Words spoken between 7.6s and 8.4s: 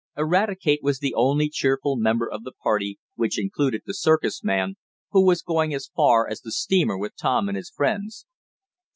friends.